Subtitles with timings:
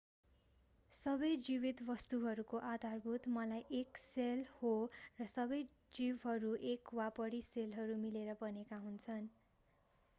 [0.93, 4.71] सबै जीवित वस्तुहरूको आधारभूत एकाइ सेल हो
[5.19, 5.59] र सबै
[5.93, 9.29] जीवहरू एक वा बढी सेलहरू मिलेर बनेका हुन्छन्